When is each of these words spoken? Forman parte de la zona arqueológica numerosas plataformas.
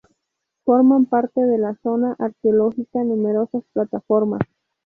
Forman 0.65 1.05
parte 1.05 1.41
de 1.41 1.59
la 1.59 1.75
zona 1.83 2.15
arqueológica 2.17 3.03
numerosas 3.03 3.63
plataformas. 3.71 4.41